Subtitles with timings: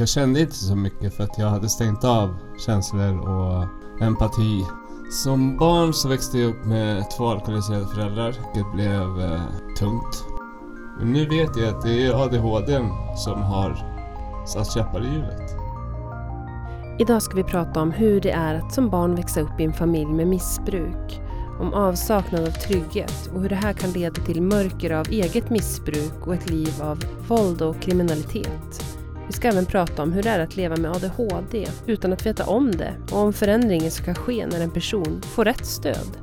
[0.00, 3.66] Jag kände inte så mycket för att jag hade stängt av känslor och
[4.02, 4.64] empati.
[5.24, 8.26] Som barn så växte jag upp med två alkoholiserade föräldrar.
[8.26, 9.40] vilket blev eh,
[9.78, 10.24] tungt.
[10.98, 12.78] Men nu vet jag att det är ADHD
[13.16, 13.76] som har
[14.46, 15.56] satt käppar i hjulet.
[16.98, 19.72] Idag ska vi prata om hur det är att som barn växa upp i en
[19.72, 21.20] familj med missbruk.
[21.60, 26.26] Om avsaknad av trygghet och hur det här kan leda till mörker av eget missbruk
[26.26, 28.89] och ett liv av våld och kriminalitet.
[29.30, 32.46] Vi ska även prata om hur det är att leva med ADHD utan att veta
[32.46, 36.18] om det och om förändringen som kan ske när en person får rätt stöd.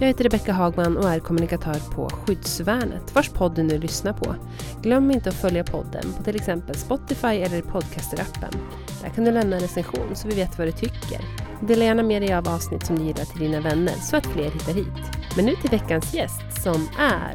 [0.00, 4.34] Jag heter Rebecka Hagman och är kommunikatör på Skyddsvärnet, vars podd du nu lyssnar på.
[4.82, 8.56] Glöm inte att följa podden på till exempel Spotify eller Podcaster-appen.
[9.02, 11.20] Där kan du lämna en recension så vi vet vad du tycker.
[11.60, 14.50] Dela gärna med dig av avsnitt som du gillar till dina vänner så att fler
[14.50, 15.26] hittar hit.
[15.36, 17.34] Men nu till veckans gäst som är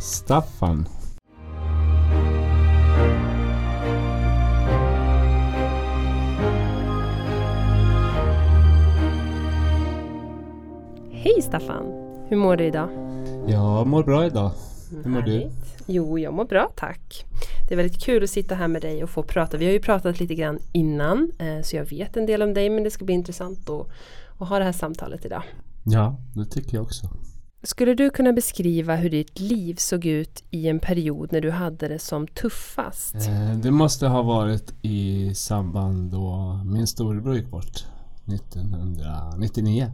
[0.00, 0.97] Staffan.
[11.22, 11.84] Hej Staffan!
[12.28, 12.88] Hur mår du idag?
[13.48, 14.50] Jag mår bra idag.
[15.04, 15.32] Hur mår du?
[15.32, 15.84] Härligt.
[15.86, 17.24] Jo, jag mår bra tack.
[17.68, 19.56] Det är väldigt kul att sitta här med dig och få prata.
[19.56, 22.70] Vi har ju pratat lite grann innan eh, så jag vet en del om dig
[22.70, 23.86] men det ska bli intressant att,
[24.38, 25.42] att ha det här samtalet idag.
[25.84, 27.06] Ja, det tycker jag också.
[27.62, 31.88] Skulle du kunna beskriva hur ditt liv såg ut i en period när du hade
[31.88, 33.14] det som tuffast?
[33.14, 37.84] Eh, Det måste ha varit i samband då min storebror gick bort
[38.26, 39.90] 1999.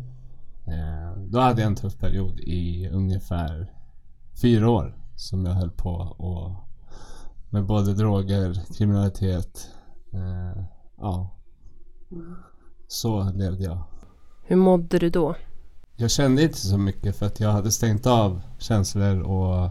[0.67, 3.73] Eh, Då hade jag en tuff period i ungefär
[4.43, 6.51] fyra år som jag höll på och
[7.51, 9.69] med både droger, kriminalitet.
[10.13, 10.65] Eh,
[10.97, 11.37] ja.
[12.89, 13.79] Så levde jag.
[14.45, 15.37] Hur mådde du då?
[15.97, 19.71] Jag kände inte så mycket för att jag hade stängt av känslor och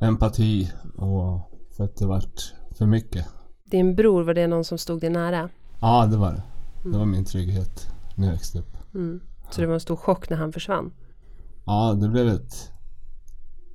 [0.00, 3.26] empati och för att det vart för mycket.
[3.64, 5.48] Din bror, var det någon som stod dig nära?
[5.80, 6.42] Ja, det var det.
[6.90, 8.76] Det var min trygghet när jag växte upp.
[8.94, 9.20] Mm.
[9.50, 10.92] Så det var en stor chock när han försvann?
[11.64, 12.70] Ja, det blev ett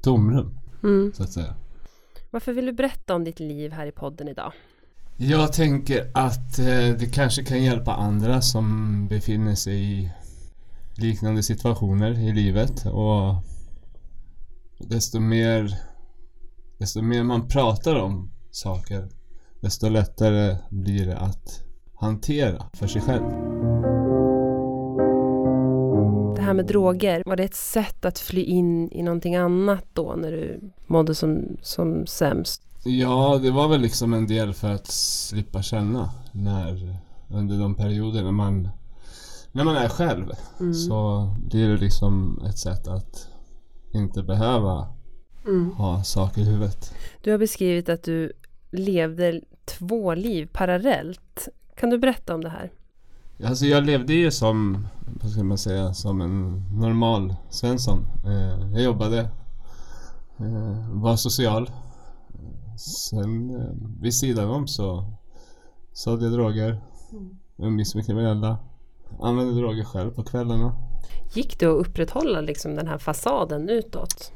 [0.03, 1.13] tomrum Mm.
[1.13, 1.55] så att säga.
[2.31, 4.51] Varför vill du berätta om ditt liv här i podden idag?
[5.17, 6.66] Jag tänker att eh,
[6.99, 10.11] det kanske kan hjälpa andra som befinner sig i
[10.97, 13.35] liknande situationer i livet och
[14.79, 15.73] desto mer
[16.78, 19.09] desto mer man pratar om saker
[19.61, 21.63] desto lättare blir det att
[21.95, 23.23] hantera för sig själv.
[26.45, 30.13] Det här med droger, var det ett sätt att fly in i någonting annat då
[30.17, 32.61] när du mådde som, som sämst?
[32.83, 36.97] Ja, det var väl liksom en del för att slippa känna när
[37.29, 38.69] under de perioder när man
[39.51, 40.25] när man är själv
[40.59, 40.73] Mm.
[40.73, 43.28] så blir det liksom ett sätt att
[43.94, 44.88] inte behöva
[45.47, 45.72] Mm.
[45.72, 46.94] ha saker i huvudet.
[47.23, 48.31] Du har beskrivit att du
[48.72, 51.47] levde två liv parallellt.
[51.75, 52.72] Kan du berätta om det här?
[53.44, 58.07] Alltså jag levde ju som, vad ska man säga, som en normal Svensson.
[58.25, 59.19] Eh, jag jobbade,
[60.40, 61.72] eh, var social.
[62.78, 65.13] Sen eh, vid sidan om så
[65.94, 66.81] sålde jag droger,
[67.57, 68.57] umgicks med kriminella,
[69.22, 70.75] använde droger själv på kvällarna.
[71.34, 74.31] Gick det att upprätthålla liksom den här fasaden utåt?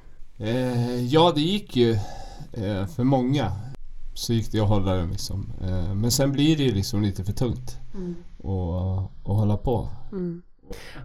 [1.10, 1.98] Ja, det gick ju
[2.96, 3.52] för många.
[4.14, 5.54] Så gick det att hålla den liksom.
[5.96, 7.78] Men sen blir det ju liksom lite för tungt
[8.40, 9.90] att att hålla på.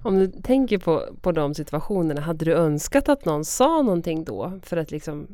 [0.03, 4.61] Om du tänker på, på de situationerna, hade du önskat att någon sa någonting då
[4.63, 5.27] för att liksom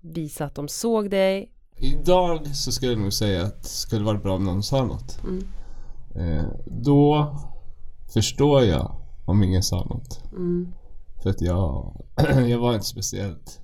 [0.00, 1.52] visa att de såg dig?
[1.76, 5.18] Idag så skulle jag nog säga att det skulle vara bra om någon sa något.
[5.24, 5.44] Mm.
[6.14, 7.36] Eh, då
[8.14, 10.22] förstår jag om ingen sa något.
[10.32, 10.72] Mm.
[11.22, 11.96] För att jag,
[12.48, 13.60] jag var inte speciellt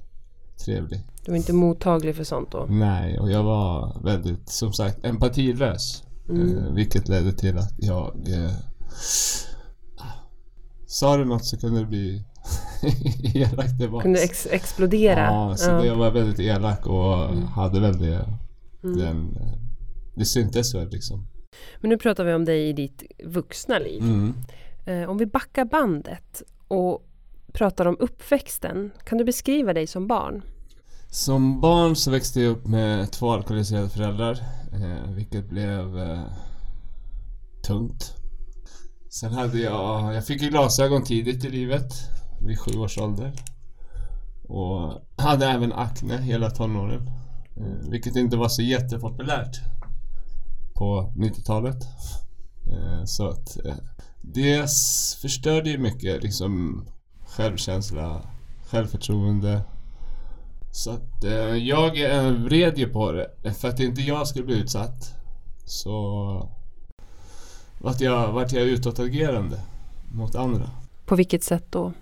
[0.64, 1.00] trevlig.
[1.24, 2.66] Du var inte mottaglig för sånt då?
[2.68, 6.04] Nej, och jag var väldigt, som sagt, empatilös.
[6.28, 6.58] Mm.
[6.58, 8.52] Eh, vilket ledde till att jag eh,
[10.86, 12.24] Sa du något så kunde det bli
[13.34, 14.02] elakt tillbaks.
[14.02, 15.20] Kunde ex- explodera?
[15.20, 17.46] Ja, så det, jag var väldigt elak och Mm.
[17.46, 18.28] hade väl det,
[18.80, 19.58] den, eh,
[20.14, 21.26] det syntes väl liksom.
[21.80, 24.02] Men nu pratar vi om dig i ditt vuxna liv.
[24.02, 24.34] Mm.
[24.86, 27.02] Eh, om vi backar bandet och
[27.52, 28.90] pratar om uppväxten.
[29.04, 30.42] Kan du beskriva dig som barn?
[31.12, 34.38] Som barn så växte jag upp med två alkoholiserade föräldrar,
[34.72, 36.24] eh, vilket blev eh,
[37.66, 38.14] tungt.
[39.10, 41.92] Sen hade jag, jag fick ju glasögon tidigt i livet,
[42.40, 43.32] vid sju års ålder.
[44.48, 47.06] Och hade även akne hela tonåren,
[47.56, 49.60] eh, vilket inte var så jättepopulärt
[50.74, 51.82] på 90-talet.
[52.72, 53.76] Eh, så att eh,
[54.22, 54.70] det
[55.22, 56.84] förstörde ju mycket liksom
[57.26, 58.22] självkänsla,
[58.70, 59.62] självförtroende.
[60.74, 64.58] Så att eh, jag eh, vred ju på det för att inte jag skulle bli
[64.58, 65.14] utsatt
[65.64, 66.48] så
[67.78, 69.60] vart jag, vart jag utåtagerande
[70.12, 70.70] mot andra.
[71.06, 71.92] På vilket sätt då?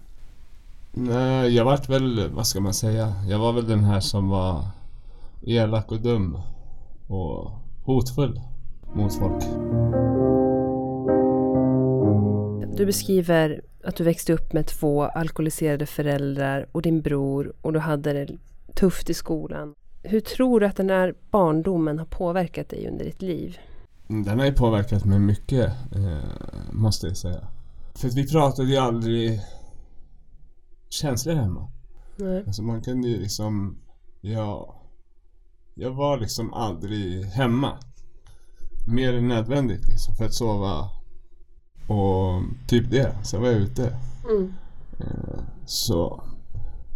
[0.93, 4.65] Nej, jag vart väl, vad ska man säga, jag var väl den här som var
[5.43, 6.39] elak och dum
[7.07, 7.51] och
[7.85, 8.41] hotfull
[8.95, 9.45] mot folk.
[12.77, 17.79] Du beskriver att du växte upp med två alkoholiserade föräldrar och din bror och du
[17.79, 18.39] hade det
[18.81, 19.75] tufft i skolan.
[20.03, 23.59] Hur tror du att den här barndomen har påverkat dig under ditt liv?
[24.09, 27.49] Den har ju påverkat mig mycket, eh, måste jag säga.
[27.95, 29.41] För vi pratade ju aldrig
[30.89, 31.71] känslor hemma.
[32.17, 32.45] Nej.
[32.47, 33.79] Alltså man kunde ju liksom,
[34.21, 34.81] ja,
[35.75, 37.79] jag var liksom aldrig hemma.
[38.87, 40.91] Mer än nödvändigt liksom för att sova
[41.89, 43.17] och typ det.
[43.25, 43.97] Sen var jag ute.
[44.31, 44.55] Mm.
[45.01, 46.23] Eh, Så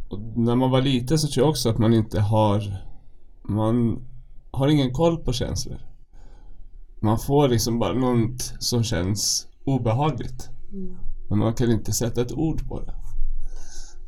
[0.09, 2.85] och när man var liten så tror jag också att man inte har
[3.49, 4.07] Man
[4.51, 5.79] har ingen koll på känslor.
[7.03, 10.51] Man får liksom bara något som känns obehagligt.
[10.73, 10.97] Mm.
[11.29, 12.95] Men man kan inte sätta ett ord på det.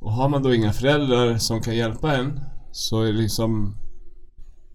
[0.00, 2.40] Och har man då inga föräldrar som kan hjälpa en
[2.72, 3.76] så är det liksom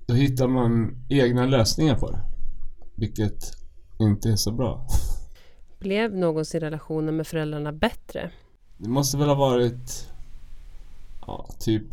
[0.07, 2.21] Då hittar man egna lösningar på det.
[2.95, 3.53] Vilket
[3.99, 4.87] inte är så bra.
[5.79, 8.31] Blev någonsin relationen med föräldrarna bättre?
[8.77, 10.10] Det måste väl ha varit
[11.31, 11.83] Ja, typ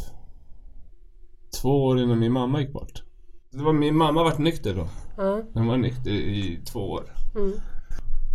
[1.62, 3.02] Två år innan min mamma gick bort.
[3.50, 4.88] Det var min mamma vart nykter då.
[5.17, 5.43] Ja.
[5.55, 7.12] Hon var nykter i två år.
[7.37, 7.52] Mm.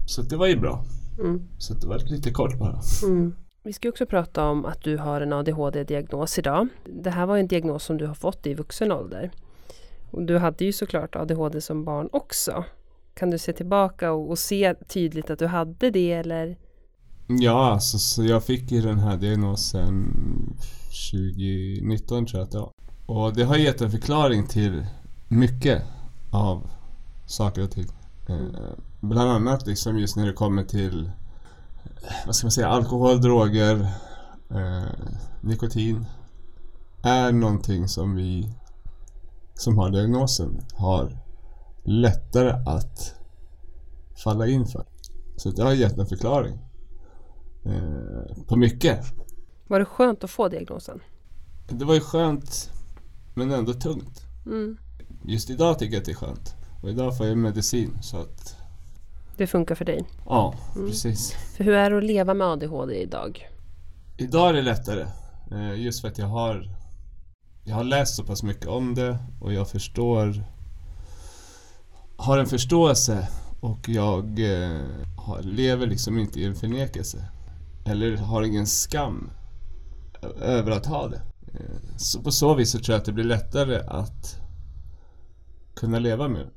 [0.05, 0.85] Så det var ju bra.
[1.19, 1.47] Mm.
[1.57, 2.79] Så det var lite kort bara.
[3.03, 3.35] Mm.
[3.63, 6.67] Vi ska också prata om att du har en ADHD-diagnos idag.
[6.85, 9.31] Det här var en diagnos som du har fått i vuxen ålder.
[10.11, 12.63] Och du hade ju såklart ADHD som barn också.
[13.13, 16.57] Kan du se tillbaka och, och se tydligt att du hade det eller?
[17.27, 20.11] Ja, alltså, så jag fick ju den här diagnosen
[21.11, 22.71] 2019 tror jag att det var.
[23.05, 24.85] Och det har gett en förklaring till
[25.27, 25.83] mycket
[26.31, 26.69] av
[27.25, 27.87] saker och ting.
[28.29, 31.05] Eh, bland annat liksom just när det kommer till
[31.85, 33.87] eh, vad ska man säga, alkohol, droger,
[34.49, 34.83] eh,
[35.41, 36.05] nikotin.
[37.03, 38.53] Är någonting som vi
[39.55, 41.17] som har diagnosen har
[41.83, 43.15] lättare att
[44.23, 44.85] falla in för.
[45.37, 46.59] Så det har gett en förklaring
[47.65, 49.22] eh, på mycket.
[49.67, 50.99] Var det skönt att få diagnosen?
[51.67, 52.71] Det var ju skönt
[53.33, 54.21] men ändå tungt.
[54.45, 54.77] Mm.
[55.25, 56.55] Just idag tycker jag att det är skönt.
[56.81, 58.57] Och idag får jag medicin så att
[59.37, 60.03] Det funkar för dig.
[60.25, 60.87] ja, Mm.
[60.87, 61.31] precis.
[61.57, 63.49] För hur är det att leva med ADHD idag?
[64.17, 65.05] Idag är det lättare.
[65.51, 66.69] Eh, just för att jag har
[67.63, 70.43] Jag har läst så pass mycket om det och jag förstår
[72.17, 73.27] Har en förståelse
[73.61, 74.79] och jag eh,
[75.41, 77.25] lever liksom inte i en förnekelse.
[77.85, 79.29] Eller har ingen skam
[80.41, 81.21] över att ha det.
[81.97, 84.35] Så på så vis så tror jag att det blir lättare att
[85.75, 86.49] kunna leva med det.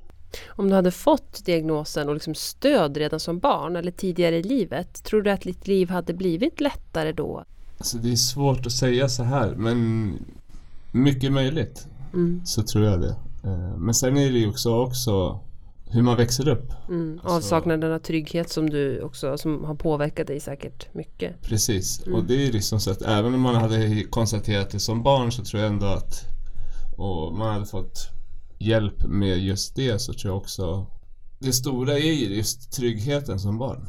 [0.48, 5.04] Om du hade fått diagnosen och liksom stöd redan som barn eller tidigare i livet,
[5.04, 7.44] tror du att ditt liv hade blivit lättare då?
[7.78, 10.12] Alltså det är svårt att säga så här men
[10.92, 12.40] mycket möjligt Mm.
[12.44, 13.16] så tror jag det.
[13.44, 15.40] Eh, Men sen är det ju också, också
[15.90, 16.72] hur man växer upp.
[16.88, 17.20] Mm.
[17.22, 21.42] Alltså- Avsaknaden av trygghet som du också som har påverkat dig säkert mycket.
[21.42, 22.02] Precis.
[22.06, 22.18] Mm.
[22.18, 25.44] Och det är liksom så att även om man hade konstaterat det som barn så
[25.44, 26.24] tror jag ändå att
[26.96, 28.08] och man hade fått
[28.58, 30.86] hjälp med just det så tror jag också
[31.38, 33.88] det stora är ju just tryggheten som barn.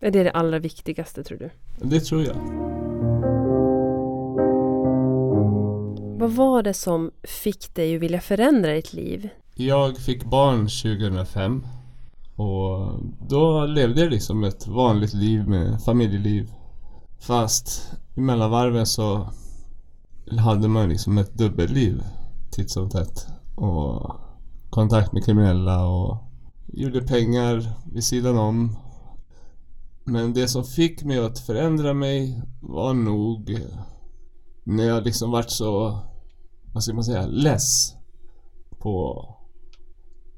[0.00, 1.50] Är det det allra viktigaste tror du?
[1.78, 2.36] Det tror jag.
[6.18, 9.28] Vad var det som fick dig att vilja förändra ditt liv?
[9.60, 11.66] Jag fick barn 2005
[12.36, 16.52] och då levde jag liksom ett vanligt liv med familjeliv.
[17.18, 19.28] Fast i mellanvarven så
[20.38, 22.02] hade man liksom ett dubbelliv
[22.50, 23.26] titt som tätt.
[23.54, 24.16] Och
[24.70, 26.16] kontakt med kriminella och
[26.66, 28.76] gjorde pengar vid sidan om.
[30.04, 33.58] Men det som fick mig att förändra mig var nog
[34.64, 35.98] när jag liksom vart så,
[36.72, 37.94] vad ska man säga, less
[38.78, 39.26] på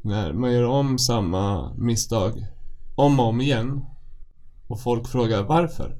[0.03, 2.47] när man gör om samma misstag
[2.97, 3.85] om och om igen
[4.67, 5.99] och folk frågar varför.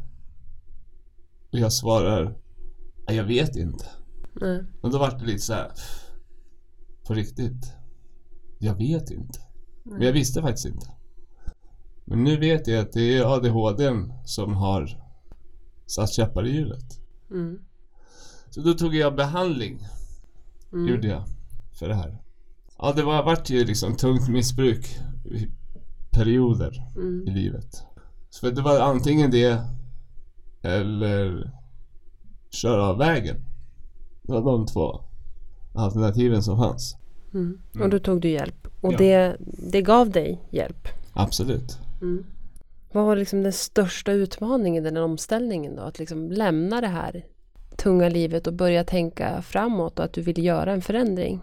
[1.53, 2.37] Och jag svarar
[3.09, 3.85] "Nej, jag vet inte.
[4.41, 4.65] Nej.
[4.83, 5.73] Och då vart det lite så här
[7.07, 7.73] på riktigt.
[8.59, 9.39] Jag vet inte.
[9.85, 10.91] Men jag visste faktiskt inte.
[12.05, 15.03] Men nu vet jag att det är ADHDn som har
[15.87, 17.01] satt käppar i hjulet.
[17.31, 17.59] Mm.
[18.51, 19.87] Så då tog jag behandling
[20.73, 20.89] Mm.
[20.89, 21.25] gjorde jag
[21.79, 22.22] för det här.
[22.83, 24.87] Ja, det var, vart ju liksom tungt missbruk
[25.25, 25.49] i
[26.11, 27.29] perioder Mm.
[27.29, 27.83] i livet.
[28.31, 29.61] Så det var antingen det
[30.63, 31.51] eller
[32.51, 33.37] köra av vägen.
[34.23, 35.01] Det var de två
[35.75, 36.97] alternativen som fanns.
[37.35, 37.59] Mm.
[37.83, 38.69] Och då tog du hjälp.
[38.81, 38.99] Och Ja.
[38.99, 39.37] det,
[39.71, 40.89] det gav dig hjälp.
[41.13, 41.79] Absolut.
[42.93, 45.83] Vad var liksom den största utmaningen i den omställningen då?
[45.83, 47.25] Att liksom lämna det här
[47.77, 51.41] tunga livet och börja tänka framåt och att du ville göra en förändring.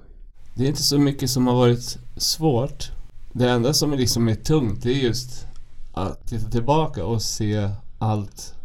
[0.56, 2.92] Det är inte så mycket som har varit svårt.
[3.34, 5.48] Det enda som är liksom är tungt det är just
[5.94, 8.56] att titta tillbaka och se allt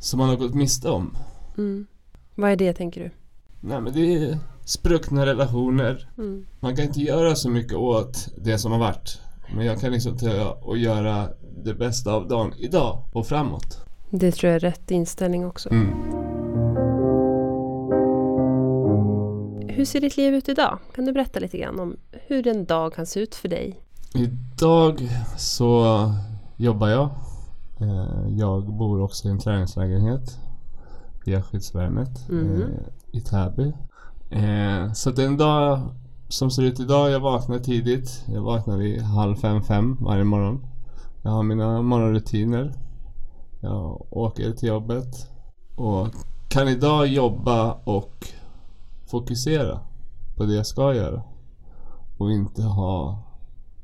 [0.00, 1.16] som man har gått miste om.
[1.58, 1.86] Mm.
[2.34, 3.10] Vad är det tänker du?
[3.60, 6.08] Nej men det är spruckna relationer.
[6.18, 6.46] Mm.
[6.60, 9.20] Man kan inte göra så mycket åt det som har varit.
[9.54, 11.28] Men jag kan liksom ta och göra
[11.64, 13.78] det bästa av dagen idag och framåt.
[14.10, 15.70] Det tror jag är rätt inställning också.
[15.70, 16.35] Mm.
[19.76, 20.78] Hur ser ditt liv ut idag?
[20.94, 23.80] Kan du berätta lite grann om hur en dag kan se ut för dig?
[24.14, 25.84] Idag så
[26.56, 27.10] jobbar jag.
[27.80, 30.38] Eh, Jag bor också i en träningslägenhet
[31.24, 32.68] via skyddsvärnet eh,
[33.12, 33.72] i Täby.
[34.30, 35.80] Eh, Så det är en dag
[36.28, 37.10] som ser ut idag.
[37.10, 38.24] Jag vaknar tidigt.
[38.34, 40.66] Jag vaknar vid halv fem, fem varje morgon.
[41.22, 42.72] Jag har mina morgonrutiner.
[43.60, 45.30] Jag åker till jobbet
[45.76, 46.08] och
[46.48, 48.28] kan idag jobba och
[49.06, 49.80] fokusera
[50.36, 51.22] på det jag ska göra.
[52.18, 53.22] Och inte ha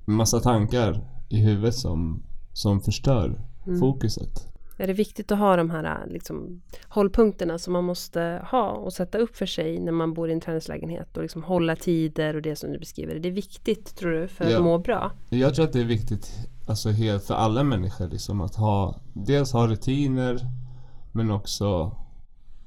[0.05, 3.41] massa tankar i huvudet som, som förstör
[3.81, 4.49] fokuset.
[4.79, 9.19] Är det viktigt att ha de här liksom, hållpunkterna som man måste ha och sätta
[9.19, 12.57] upp för sig när man bor i en träningslägenhet och liksom hålla tider och det
[12.57, 13.15] som du beskriver?
[13.15, 14.57] Är det viktigt tror du för Ja.
[14.57, 15.11] att må bra?
[15.29, 16.33] Jag tror att det är viktigt
[16.67, 20.41] alltså helt för alla människor liksom att ha dels ha rutiner
[21.13, 21.97] men också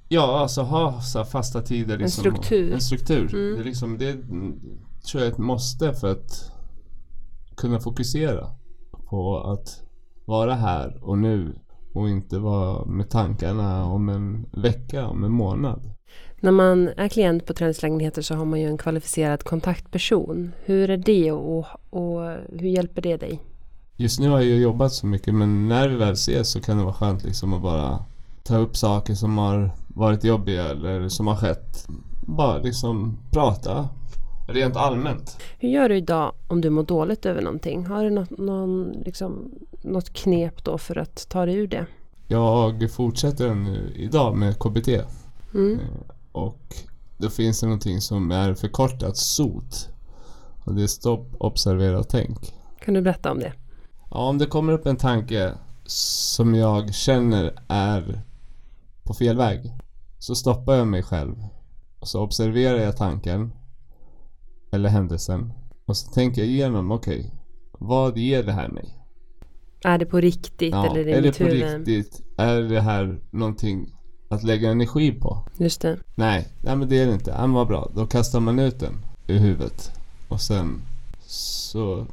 [0.08, 1.98] Ja, alltså ha så fasta tider.
[1.98, 2.74] Liksom, struktur.
[2.74, 3.36] En struktur.
[3.36, 3.56] Mm.
[3.56, 4.14] Det, är liksom, det
[5.06, 6.52] tror jag är ett måste för att
[7.58, 8.48] kunna fokusera
[9.10, 9.82] på att
[10.26, 11.56] vara här och nu
[11.94, 15.92] och inte vara med tankarna om en vecka, om en månad.
[16.40, 20.52] När man är klient på träningslägenheter så har man ju en kvalificerad kontaktperson.
[20.66, 23.40] Hur är det och, och hur hjälper det dig?
[23.98, 26.84] Just nu har jag jobbat så mycket men när vi väl ses så kan det
[26.84, 28.06] vara skönt liksom att bara
[28.48, 31.88] ta upp saker som har varit jobbiga eller som har skett.
[32.22, 33.90] Bara liksom prata
[34.48, 35.38] rent allmänt.
[35.60, 37.86] Hur gör du idag om du mår dåligt över någonting?
[37.86, 41.86] Har du något, någon, liksom, något knep då för att ta dig ur det?
[42.28, 44.88] Jag fortsätter nu idag med KBT
[45.54, 45.80] Mm.
[46.32, 46.76] och
[47.18, 49.90] då finns det någonting som är förkortat SOT.
[50.64, 52.54] Och det är stopp, observera och tänk.
[52.80, 53.54] Kan du berätta om det?
[54.12, 55.54] Ja, om det kommer upp en tanke
[55.86, 58.22] som jag känner är
[59.06, 59.74] på fel väg
[60.20, 61.36] så stoppar jag mig själv
[62.00, 63.54] och så observerar jag tanken
[64.72, 65.54] eller händelsen
[65.86, 67.32] och så tänker jag igenom, okej,
[67.72, 68.98] vad ger det här mig?
[69.84, 72.22] Är det på riktigt Ja, eller är det är det på riktigt?
[72.38, 73.96] Är det här någonting
[74.30, 75.48] att lägga energi på?
[75.58, 75.98] Just det.
[76.16, 77.32] Nej, nej men det är det inte.
[77.32, 77.92] Ja, vad bra.
[77.96, 79.92] Då kastar man ut den ur huvudet.
[80.30, 80.82] Och sen
[81.28, 82.06] så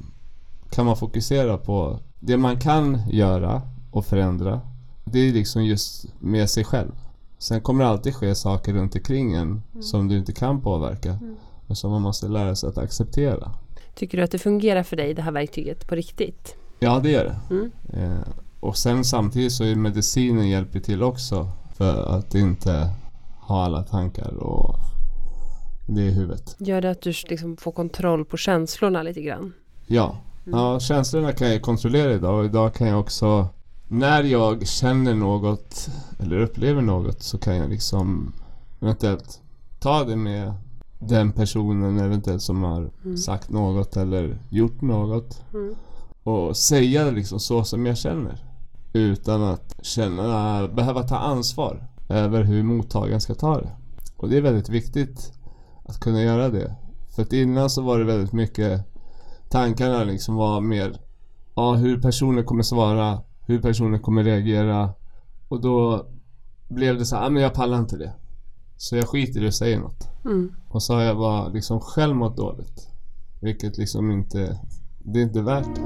[0.71, 4.61] kan man fokusera på det man kan göra och förändra.
[5.05, 6.93] Det är liksom just med sig själv.
[7.39, 11.19] Sen kommer det alltid ske saker runt omkring en som du inte kan påverka.
[11.67, 13.53] Och som man måste lära sig att acceptera.
[13.95, 16.57] Tycker du att det fungerar för dig det här verktyget på riktigt?
[16.79, 17.55] Ja, det gör det.
[17.55, 17.73] Mm.
[17.93, 18.27] Eh,
[18.61, 21.49] och sen samtidigt så är medicinen hjälper till också.
[21.75, 22.91] För att inte
[23.41, 24.77] ha alla tankar och
[25.87, 26.57] det i huvudet.
[26.59, 29.53] Gör det att du liksom får kontroll på känslorna lite grann?
[29.87, 30.17] Ja.
[30.45, 33.49] ja, känslorna kan jag kontrollera idag och idag kan jag också
[33.93, 38.33] när jag känner något eller upplever något så kan jag liksom
[38.81, 39.41] eventuellt
[39.81, 40.53] ta det med
[40.99, 45.75] den personen eventuellt som har sagt något eller gjort något Mm.
[46.23, 48.45] och säga det liksom så som jag känner
[48.93, 53.71] utan att känna, behöva ta ansvar över hur mottagaren ska ta det.
[54.17, 55.33] Och det är väldigt viktigt
[55.85, 56.77] att kunna göra det.
[57.15, 58.81] För att innan så var det väldigt mycket
[59.49, 61.01] tankarna liksom var mer
[61.55, 64.91] ja, hur personen kommer svara, hur personen kommer reagera
[65.49, 66.07] och då
[66.69, 68.13] blev det så här, ah, men jag pallar inte det.
[68.77, 70.09] Så jag skiter i att säga något.
[70.25, 70.55] Mm.
[70.69, 72.89] Och så har jag bara liksom själv mått dåligt.
[73.41, 74.59] Vilket liksom inte,
[74.99, 75.83] det är inte värt det.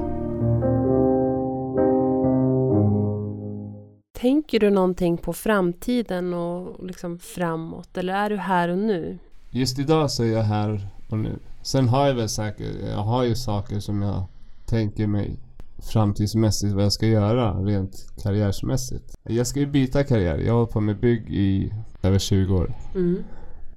[4.19, 9.19] Tänker du någonting på framtiden och liksom framåt eller är du här och nu?
[9.49, 11.39] Just idag så är jag här och nu.
[11.61, 14.23] Sen har jag väl säkert, jag har ju saker som jag
[14.65, 15.39] tänker mig
[15.79, 19.15] framtidsmässigt vad jag ska göra rent karriärsmässigt.
[19.23, 20.37] Jag ska ju byta karriär.
[20.37, 22.75] Jag har hållit på med bygg i över 20 år.
[22.95, 23.23] Mm.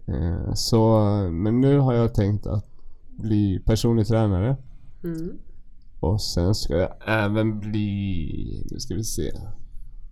[0.06, 1.00] Eh, Så,
[1.32, 2.66] men nu har jag tänkt att
[3.10, 4.56] bli personlig tränare.
[5.04, 5.38] Mm.
[6.00, 9.32] Och sen ska jag även bli, nu ska vi se,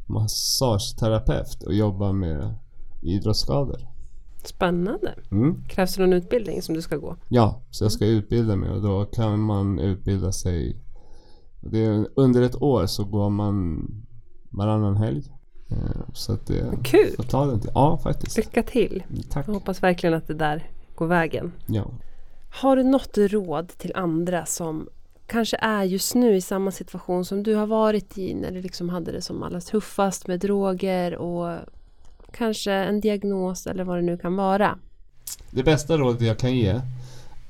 [0.07, 2.55] massageterapeut och jobba med
[3.03, 3.81] idrottsskador.
[4.45, 5.15] Spännande.
[5.31, 5.63] Mm.
[5.69, 7.17] Krävs det någon utbildning som du ska gå?
[7.29, 10.77] Ja, så jag ska utbilda mig och då kan man utbilda sig.
[11.71, 13.87] Det under ett år så går man
[14.51, 15.23] varannan helg.
[15.71, 15.77] Eh,
[16.15, 17.13] Så att det Kul!
[17.17, 17.71] får ta den till.
[17.75, 18.37] Ja, faktiskt.
[18.37, 19.03] Lycka till!
[19.31, 19.49] Tack.
[19.49, 21.53] Jag hoppas verkligen att det där går vägen.
[21.67, 21.85] Ja.
[22.63, 24.89] Har du något råd till andra som
[25.27, 28.89] kanske är just nu i samma situation som du har varit i när du liksom
[28.89, 31.59] hade det som allra tuffast med droger och
[32.33, 34.79] kanske en diagnos eller vad det nu kan vara?
[35.51, 36.81] Det bästa rådet jag kan ge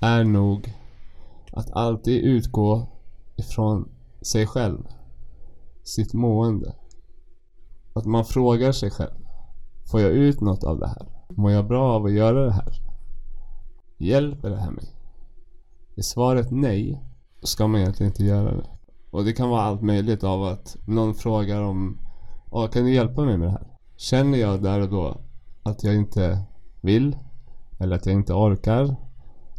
[0.01, 0.73] är nog
[1.53, 2.87] att alltid utgå
[3.37, 3.89] ifrån
[4.23, 4.83] sig själv.
[5.85, 6.75] Sitt mående.
[7.93, 9.19] Att man frågar sig själv.
[9.91, 11.07] Får jag ut något av det här?
[11.29, 12.73] Mår jag bra av att göra det här?
[13.99, 14.95] Hjälper det här mig?
[15.97, 17.03] Är svaret nej,
[17.41, 18.67] då ska man egentligen inte göra det.
[19.11, 21.99] Och det kan vara allt möjligt av att någon frågar om
[22.51, 23.67] "Ja, kan du hjälpa mig med det här?
[23.97, 25.21] Känner jag där och då
[25.63, 26.43] att jag inte
[26.81, 27.17] vill
[27.79, 28.97] eller att jag inte orkar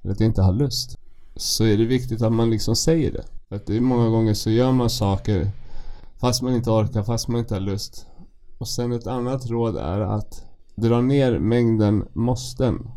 [0.03, 0.97] eller att jag inte har lust
[1.35, 3.23] så är det viktigt att man liksom säger det.
[3.51, 5.51] Att det är många gånger så gör man saker
[6.21, 8.05] fast man inte orkar, fast man inte har lust.
[8.57, 10.43] Och sen ett annat råd är att
[10.75, 12.87] dra ner mängden måsten.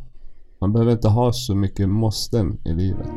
[0.59, 3.11] Man behöver inte ha så mycket måsten i livet.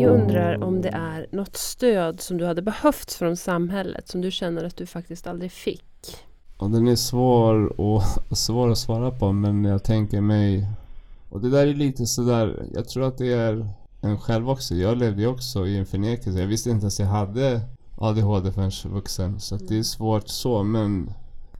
[0.00, 4.30] Jag undrar om det är något stöd som du hade behövt från samhället som du
[4.30, 6.16] känner att du faktiskt aldrig fick?
[6.56, 8.02] Och den är svår, och,
[8.36, 10.68] svår att svara på men jag tänker mig
[11.30, 13.68] Och det där är lite sådär Jag tror att det är
[14.04, 14.74] en själv också.
[14.74, 16.40] Jag levde ju också i en förnekelse.
[16.40, 17.60] Jag visste inte ens jag hade
[17.96, 19.40] ADHD förrän vuxen.
[19.40, 21.10] Så det är svårt så men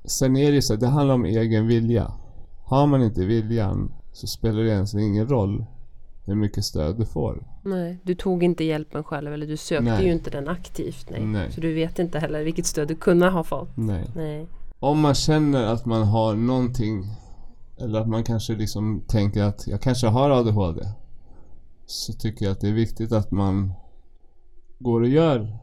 [0.04, 2.12] Sen är det ju så att det handlar om egen vilja.
[2.64, 5.64] Har man inte viljan så spelar det egentligen ingen roll
[6.24, 7.46] hur mycket stöd du får.
[7.62, 10.06] Nej, du tog inte hjälpen själv eller du sökte Nej.
[10.06, 11.10] ju inte den aktivt.
[11.10, 11.20] Nej.
[11.20, 11.52] Nej.
[11.52, 13.76] Så du vet inte heller vilket stöd du kunde ha fått.
[13.76, 14.10] Nej.
[14.16, 14.46] Nej.
[14.78, 17.06] Om man känner att man har någonting
[17.76, 20.86] eller att man kanske liksom tänker att jag kanske har ADHD
[21.86, 23.72] så tycker jag att det är viktigt att man
[24.78, 25.58] går och gör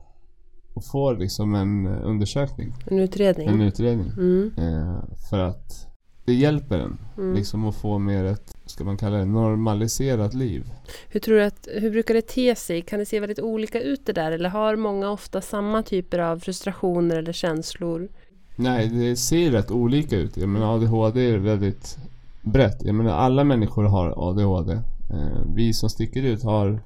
[0.74, 3.48] och får liksom en eh, undersökning, En utredning.
[3.48, 4.08] en utredning.
[4.18, 4.52] Mm.
[4.58, 4.96] Eh,
[5.30, 5.88] för att
[6.26, 7.36] det hjälper en Mm.
[7.36, 10.72] liksom att få mer ett, ska man kalla det, normaliserat liv.
[11.10, 12.82] Hur, tror du att, hur brukar det te sig?
[12.82, 14.32] Kan det se väldigt olika ut det där?
[14.32, 18.10] Eller har många ofta samma typer av frustrationer eller känslor?
[18.56, 20.38] Nej, det ser rätt olika ut.
[20.38, 21.98] Jag menar ADHD är väldigt
[22.42, 22.84] brett.
[22.86, 24.80] Jag menar alla människor har ADHD.
[25.14, 26.84] Eh, vi som sticker ut har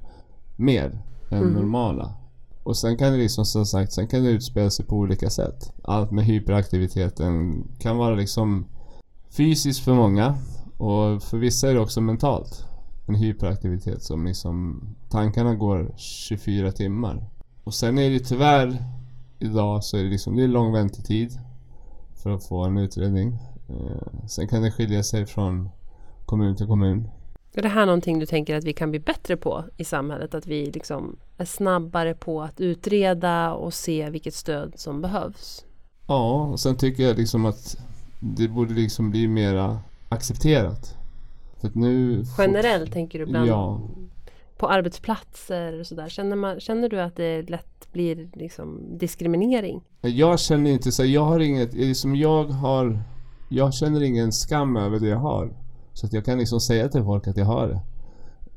[0.56, 1.52] mer än Mm.
[1.54, 2.14] normala.
[2.62, 5.72] Och sen kan det liksom som sagt, sen kan det utspela sig på olika sätt.
[5.84, 8.66] Allt med hyperaktiviteten kan vara liksom
[9.30, 10.34] fysiskt för många
[10.78, 12.64] och för vissa är det också mentalt.
[13.06, 17.30] En hyperaktivitet som liksom tankarna går 24 timmar.
[17.64, 18.84] Och sen är det tyvärr
[19.38, 21.38] idag så är det liksom, det är lång väntetid
[22.14, 23.38] för att få en utredning.
[23.68, 25.68] Eh, sen kan det skilja sig från
[26.26, 27.08] kommun till kommun.
[27.58, 30.34] Är det här någonting du tänker att vi kan bli bättre på i samhället?
[30.34, 35.64] Att vi liksom är snabbare på att utreda och se vilket stöd som behövs?
[36.06, 37.76] Ja, och sen tycker jag liksom att
[38.20, 40.94] det borde liksom bli mera accepterat.
[41.60, 42.24] För att nu...
[42.38, 43.80] Generellt tänker du bland Ja.
[44.58, 46.08] på arbetsplatser och sådär.
[46.08, 49.82] Känner, man, känner du att det lätt blir liksom diskriminering?
[50.00, 53.02] Jag känner inte så, jag har inget, liksom jag har,
[53.48, 55.50] jag känner ingen skam över det jag har.
[55.96, 57.80] Så att jag kan liksom säga till folk att jag har det.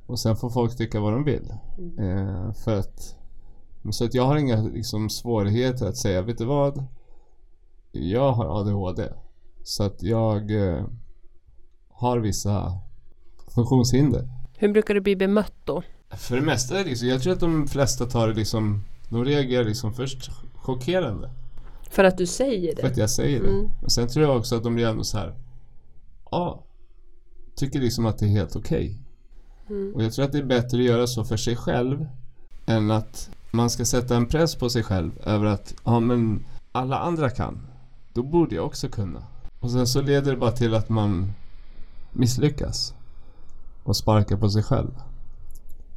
[0.06, 1.54] Och sen får folk tycka vad de vill.
[2.00, 3.16] Eh, för att,
[3.92, 6.86] så att jag har inga liksom svårigheter att säga, vet du vad?
[7.92, 9.10] Jag har ADHD.
[9.64, 10.86] Så att jag eh,
[11.90, 12.80] har vissa
[13.56, 14.30] funktionshinder.
[14.58, 15.84] Hur brukar du bli bemött då?
[16.10, 19.26] För det mesta är det liksom, jag tror att de flesta tar det liksom, de
[19.26, 21.30] reagerar liksom först chockerande.
[21.90, 22.88] För att du säger För det?
[22.88, 23.50] att jag säger det.
[23.50, 23.70] Mm.
[23.84, 25.36] Och sen tror jag också att de blir ändå så här.
[26.32, 26.66] Ja.
[27.60, 28.98] Tycker liksom att det är helt okej.
[29.70, 29.96] Mm.
[29.96, 32.08] Och jag tror att det är bättre att göra så för sig själv.
[32.66, 37.00] Än att man ska sätta en press på sig själv över att ja men alla
[37.00, 37.68] andra kan.
[38.14, 39.24] Då borde jag också kunna.
[39.60, 41.34] Och sen så leder det bara till att man
[42.12, 42.94] misslyckas.
[43.84, 44.92] Och sparkar på sig själv.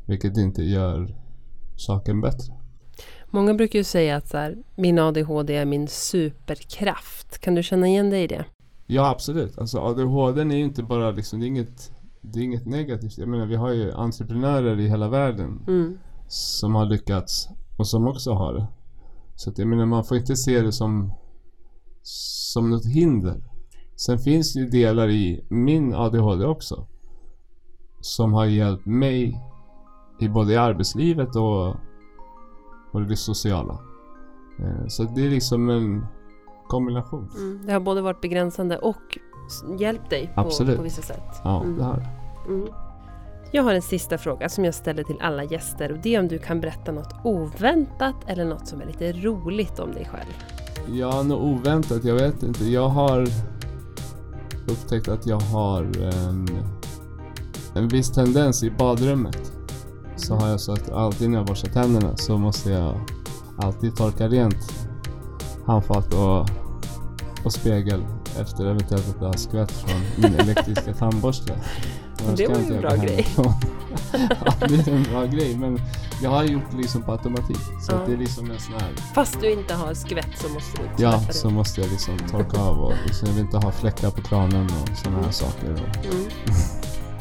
[0.06, 1.14] Vilket inte gör
[1.76, 2.54] saken bättre.
[3.26, 7.38] Många brukar ju säga att så här, min ADHD är min superkraft.
[7.38, 8.44] Kan du känna igen dig i det?
[8.94, 9.58] Ja absolut.
[9.58, 13.18] Alltså ADHD är ju inte bara liksom, det är inget, det är inget negativt.
[13.18, 15.98] Jag menar vi har ju entreprenörer i hela världen Mm.
[16.28, 18.66] som har lyckats och som också har det.
[19.36, 21.12] Så att jag menar man får inte se det som,
[22.02, 23.42] som något hinder.
[23.96, 26.86] Sen finns det ju delar i min ADHD också.
[28.00, 29.40] Som har hjälpt mig
[30.20, 31.68] i både i arbetslivet och,
[32.92, 33.78] och det sociala.
[34.58, 36.06] Eh, Så det är liksom en
[36.68, 37.30] kombination.
[37.36, 37.60] Mm.
[37.66, 39.18] Det har både varit begränsande och
[39.78, 41.40] hjälpt dig på, på vissa sätt.
[41.44, 41.78] Ja, Mm.
[41.78, 42.06] det har.
[42.48, 42.68] Mm.
[43.54, 46.28] Jag har en sista fråga som jag ställer till alla gäster och det är om
[46.28, 50.30] du kan berätta något oväntat eller något som är lite roligt om dig själv.
[50.98, 52.04] Ja, något oväntat.
[52.04, 52.64] Jag vet inte.
[52.64, 53.26] Jag har
[54.68, 56.48] upptäckt att jag har en,
[57.74, 59.52] en viss tendens i badrummet.
[60.16, 63.00] Så har jag så att alltid när jag borstar tänderna så måste jag
[63.58, 64.81] alltid torka rent
[65.66, 66.48] handfat och,
[67.44, 68.04] och spegel
[68.40, 71.52] efter eventuellt att det har skvätt från min elektriska tandborste.
[72.36, 73.26] Det var inte ju en bra grej.
[73.36, 75.80] ja, det är en bra grej men
[76.22, 77.58] jag har gjort det liksom på automatik.
[77.80, 78.00] Så Ja.
[78.06, 81.20] det är liksom en sån här Fast du inte har skvätt så måste du Ja,
[81.26, 81.32] det.
[81.32, 84.64] så måste jag liksom torka av och liksom, jag vill inte ha fläckar på kranen
[84.82, 85.72] och sådana här saker.
[85.72, 86.28] Och Mm.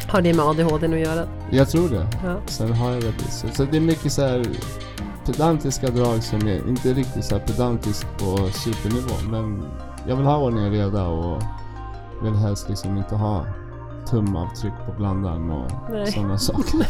[0.08, 1.27] Har det med ADHD att göra?
[1.51, 2.08] jag tror det.
[2.23, 2.36] Ja.
[2.47, 3.32] Sen har jag det.
[3.32, 4.45] Så, så det är mycket så här
[5.32, 9.30] pedantiska drag som är inte riktigt så pedantisk på supernivå.
[9.30, 9.63] Men
[10.08, 11.41] jag vill ha ordning och reda och
[12.24, 13.46] vill helst liksom inte ha
[14.10, 15.72] tumavtryck på blandaren och
[16.08, 16.88] sådana saker.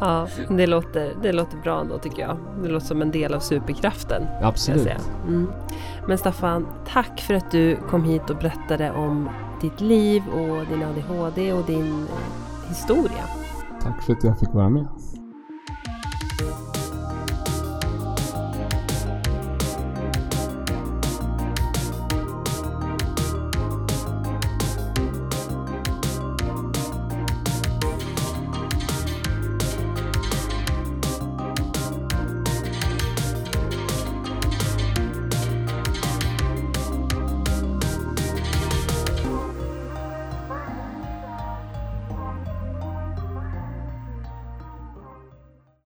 [0.00, 2.36] Ja, det låter, det låter bra ändå tycker jag.
[2.62, 4.26] Det låter som en del av superkraften.
[4.42, 4.88] Absolut.
[5.26, 5.52] Mm.
[6.08, 9.28] Men Staffan, tack för att du kom hit och berättade om
[9.60, 13.24] ditt liv och din ADHD och din eh, historia.
[13.82, 14.86] Tack för att jag fick vara med.